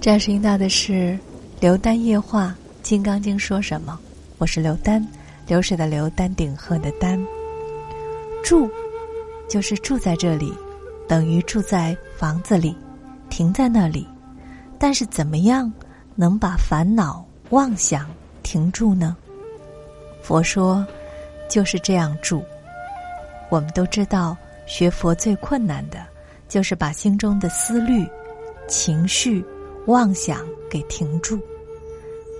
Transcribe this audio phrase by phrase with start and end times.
[0.00, 0.92] 这样声音到的是
[1.60, 2.46] 《刘丹夜话》
[2.84, 3.98] 《金刚经》说什么？
[4.38, 5.04] 我是刘丹，
[5.44, 7.20] 流水的流，丹顶鹤的丹。
[8.44, 8.70] 住，
[9.48, 10.54] 就是住在这里，
[11.08, 12.76] 等于住在房子里，
[13.28, 14.06] 停在那里。
[14.78, 15.70] 但是怎么样
[16.14, 18.08] 能把烦恼妄想
[18.44, 19.16] 停住呢？
[20.22, 20.86] 佛说，
[21.50, 22.40] 就是这样住。
[23.50, 25.98] 我们都知道，学佛最困难的，
[26.48, 28.08] 就是把心中的思虑、
[28.68, 29.44] 情绪。
[29.88, 31.40] 妄想给停住。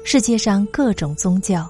[0.04, 1.66] 世界上各种宗教，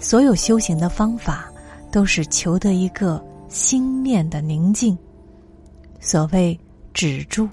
[0.00, 1.48] 所有修行的方法，
[1.92, 4.98] 都是求得一个心念的宁静。
[6.00, 6.58] 所谓
[6.92, 7.48] 止住。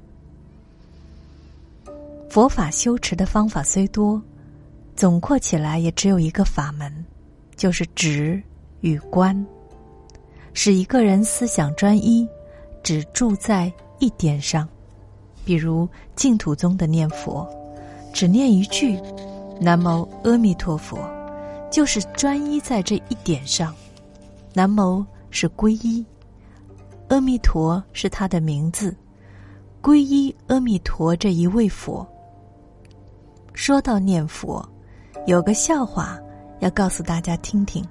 [2.32, 4.20] 佛法修持的方法虽多，
[4.96, 6.92] 总括起来也只有一个法门，
[7.56, 8.42] 就是止
[8.82, 9.46] 与观，
[10.52, 12.28] 使一个人思想专一，
[12.82, 14.68] 只住在一点上。
[15.46, 17.48] 比如净土宗的念佛。
[18.18, 19.00] 只念一句
[19.62, 20.98] “南无阿弥陀佛”，
[21.70, 23.72] 就是专一在这一点上。
[24.56, 26.04] 南无是皈依，
[27.10, 28.98] 阿弥陀是他的名字，
[29.84, 32.04] 皈依阿弥陀这一位佛。
[33.54, 34.68] 说到念佛，
[35.28, 36.18] 有个笑话
[36.58, 37.88] 要告诉大家听听。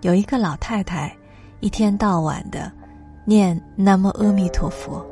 [0.00, 1.14] 有一个老太太，
[1.60, 2.72] 一天到晚的
[3.26, 5.04] 念“南无阿弥陀佛”，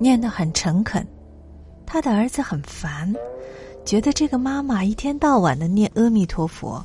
[0.00, 1.06] 念得很诚恳，
[1.86, 3.14] 她的儿子很烦。
[3.88, 6.84] 觉得这个妈妈一天到晚的念阿弥陀佛。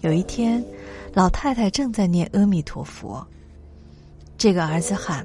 [0.00, 0.60] 有一天，
[1.14, 3.24] 老太太正在念阿弥陀佛，
[4.36, 5.24] 这个儿子喊：“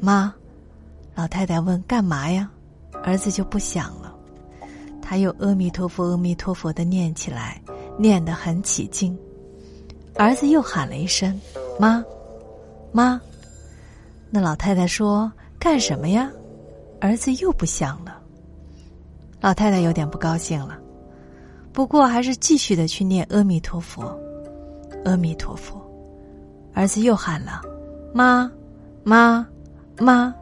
[0.00, 0.34] 妈！”
[1.14, 2.50] 老太太问：“干嘛呀？”
[3.04, 4.10] 儿子就不想了，
[5.02, 7.60] 他又阿弥陀佛、阿弥陀佛的念起来，
[7.98, 9.14] 念得很起劲。
[10.14, 11.38] 儿子又喊了一声
[11.78, 12.02] ：“妈，
[12.90, 13.20] 妈！”
[14.32, 15.30] 那老太太说
[15.60, 16.32] ：“干什么呀？”
[17.02, 18.21] 儿子又不想了。
[19.42, 20.78] 老太太有点不高兴了，
[21.72, 24.16] 不过还是继续的去念阿弥陀佛，
[25.04, 25.82] 阿弥陀佛。
[26.72, 27.60] 儿子又喊了
[28.14, 28.48] ：“妈，
[29.02, 29.44] 妈，
[29.98, 30.32] 妈！”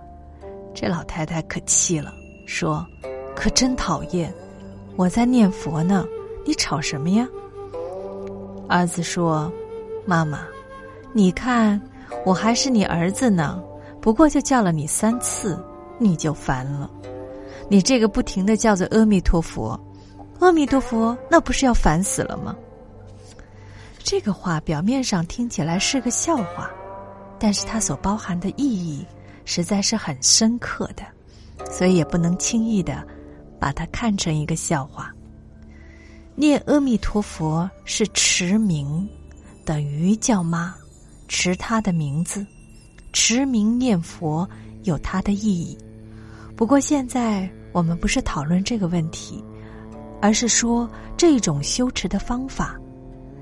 [0.75, 2.13] 这老太太可气了，
[2.47, 2.87] 说
[3.35, 4.31] ：“可真讨厌！
[4.97, 6.05] 我在念佛呢，
[6.45, 7.27] 你吵什么呀？”
[8.69, 9.51] 儿子说
[10.05, 10.41] ：“妈妈，
[11.15, 11.81] 你看
[12.27, 13.63] 我还是你儿子呢，
[13.99, 15.59] 不过就叫了你三次，
[15.99, 16.91] 你就烦了。”
[17.71, 19.79] 你这个不停的叫做阿弥陀佛，
[20.41, 22.53] 阿弥陀佛，那不是要烦死了吗？
[24.03, 26.69] 这个话表面上听起来是个笑话，
[27.39, 29.07] 但是它所包含的意义
[29.45, 31.05] 实在是很深刻的，
[31.71, 33.07] 所以也不能轻易的
[33.61, 35.15] 把它看成一个笑话。
[36.35, 39.09] 念阿弥陀佛是持名，
[39.65, 40.75] 等于叫妈，
[41.29, 42.45] 持他的名字，
[43.13, 44.49] 持名念佛
[44.83, 45.79] 有它的意义。
[46.57, 47.49] 不过现在。
[47.73, 49.43] 我们不是讨论这个问题，
[50.21, 52.79] 而是说这种修持的方法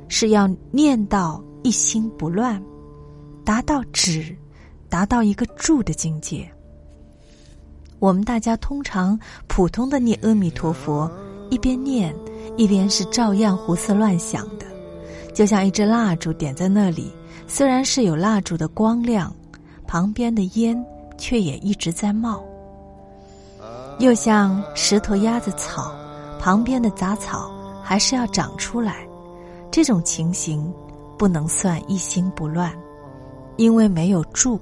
[0.09, 2.62] 是要念到一心不乱，
[3.44, 4.37] 达到止，
[4.89, 6.49] 达到一个住的境界。
[7.99, 9.19] 我们大家通常
[9.49, 11.10] 普通的念阿弥陀佛，
[11.50, 12.15] 一边念
[12.56, 14.66] 一边是照样胡思乱想的，
[15.34, 17.12] 就像一支蜡烛点在那里，
[17.47, 19.34] 虽然是有蜡烛的光亮，
[19.87, 20.81] 旁边的烟
[21.16, 22.41] 却也一直在冒。
[23.98, 25.92] 又像石头压着草，
[26.38, 27.50] 旁边的杂草
[27.82, 29.04] 还是要长出来。
[29.72, 30.72] 这种情形
[31.19, 32.72] 不能算一心不乱，
[33.56, 34.60] 因为没有住，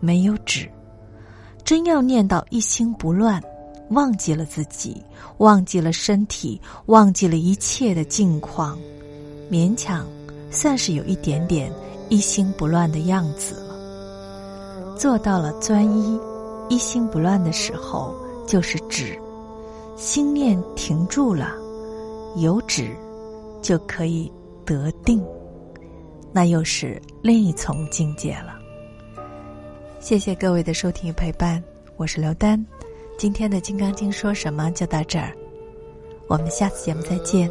[0.00, 0.66] 没有止。
[1.62, 3.38] 真要念到一心不乱，
[3.90, 5.04] 忘记了自己，
[5.38, 8.78] 忘记了身体，忘记了一切的境况，
[9.50, 10.06] 勉强
[10.50, 11.70] 算是有一点点
[12.08, 14.96] 一心不乱的样子了。
[14.96, 16.18] 做到了专一、
[16.70, 18.14] 一心不乱的时候。
[18.46, 19.18] 就是止，
[19.96, 21.54] 心念停住了，
[22.36, 22.94] 有止，
[23.62, 24.30] 就可以
[24.64, 25.22] 得定，
[26.32, 28.58] 那又是另一重境界了。
[30.00, 31.62] 谢谢各位的收听与陪伴，
[31.96, 32.62] 我是刘丹，
[33.18, 35.32] 今天的《金刚经》说什么就到这儿，
[36.28, 37.50] 我们下次节目再见，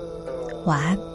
[0.65, 1.12] 晚安。